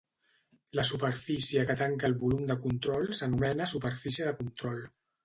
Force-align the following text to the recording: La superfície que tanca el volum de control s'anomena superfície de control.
La 0.77 0.85
superfície 0.91 1.65
que 1.71 1.75
tanca 1.81 2.09
el 2.11 2.17
volum 2.23 2.47
de 2.53 2.55
control 2.63 3.05
s'anomena 3.21 3.69
superfície 3.73 4.31
de 4.31 4.33
control. 4.41 4.81